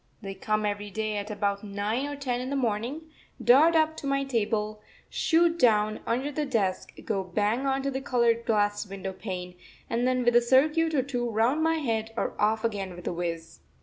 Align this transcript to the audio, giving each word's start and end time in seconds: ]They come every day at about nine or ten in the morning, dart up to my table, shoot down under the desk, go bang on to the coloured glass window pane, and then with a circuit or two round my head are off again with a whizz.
]They 0.23 0.33
come 0.33 0.65
every 0.65 0.89
day 0.89 1.17
at 1.17 1.29
about 1.29 1.63
nine 1.63 2.07
or 2.07 2.15
ten 2.15 2.41
in 2.41 2.49
the 2.49 2.55
morning, 2.55 3.01
dart 3.39 3.75
up 3.75 3.95
to 3.97 4.07
my 4.07 4.23
table, 4.23 4.81
shoot 5.11 5.59
down 5.59 5.99
under 6.07 6.31
the 6.31 6.43
desk, 6.43 6.91
go 7.05 7.23
bang 7.23 7.67
on 7.67 7.83
to 7.83 7.91
the 7.91 8.01
coloured 8.01 8.43
glass 8.45 8.87
window 8.87 9.13
pane, 9.13 9.53
and 9.91 10.07
then 10.07 10.25
with 10.25 10.35
a 10.35 10.41
circuit 10.41 10.95
or 10.95 11.03
two 11.03 11.29
round 11.29 11.61
my 11.61 11.75
head 11.75 12.13
are 12.17 12.33
off 12.41 12.63
again 12.63 12.95
with 12.95 13.05
a 13.07 13.11
whizz. 13.13 13.59